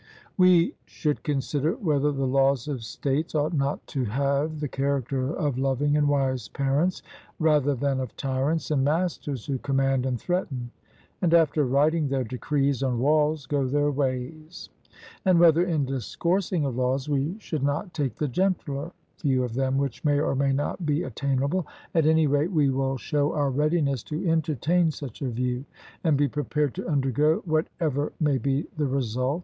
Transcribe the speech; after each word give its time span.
We 0.35 0.73
should 0.87 1.21
consider 1.21 1.73
whether 1.73 2.11
the 2.11 2.25
laws 2.25 2.67
of 2.67 2.83
states 2.83 3.35
ought 3.35 3.53
not 3.53 3.85
to 3.93 4.05
have 4.05 4.59
the 4.59 4.67
character 4.67 5.31
of 5.31 5.59
loving 5.59 5.95
and 5.95 6.09
wise 6.09 6.47
parents, 6.47 7.03
rather 7.37 7.75
than 7.75 7.99
of 7.99 8.17
tyrants 8.17 8.71
and 8.71 8.83
masters, 8.83 9.45
who 9.45 9.59
command 9.59 10.07
and 10.07 10.19
threaten, 10.19 10.71
and, 11.21 11.35
after 11.35 11.67
writing 11.67 12.07
their 12.09 12.23
decrees 12.23 12.81
on 12.81 12.97
walls, 12.97 13.45
go 13.45 13.67
their 13.67 13.91
ways; 13.91 14.69
and 15.23 15.39
whether, 15.39 15.61
in 15.63 15.85
discoursing 15.85 16.65
of 16.65 16.75
laws, 16.75 17.07
we 17.07 17.35
should 17.37 17.61
not 17.61 17.93
take 17.93 18.15
the 18.15 18.27
gentler 18.27 18.93
view 19.21 19.43
of 19.43 19.53
them 19.53 19.77
which 19.77 20.03
may 20.03 20.19
or 20.19 20.33
may 20.33 20.51
not 20.51 20.83
be 20.83 21.03
attainable 21.03 21.67
at 21.93 22.07
any 22.07 22.25
rate, 22.25 22.51
we 22.51 22.71
will 22.71 22.97
show 22.97 23.33
our 23.33 23.51
readiness 23.51 24.01
to 24.01 24.27
entertain 24.27 24.89
such 24.89 25.21
a 25.21 25.29
view, 25.29 25.63
and 26.03 26.17
be 26.17 26.27
prepared 26.27 26.73
to 26.73 26.87
undergo 26.87 27.43
whatever 27.45 28.11
may 28.19 28.39
be 28.39 28.65
the 28.77 28.87
result. 28.87 29.39